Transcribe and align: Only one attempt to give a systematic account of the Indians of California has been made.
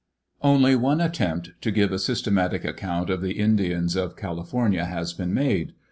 Only 0.41 0.75
one 0.75 0.99
attempt 0.99 1.51
to 1.61 1.69
give 1.69 1.91
a 1.91 1.99
systematic 1.99 2.65
account 2.65 3.11
of 3.11 3.21
the 3.21 3.33
Indians 3.37 3.95
of 3.95 4.15
California 4.17 4.85
has 4.85 5.13
been 5.13 5.31
made. 5.31 5.73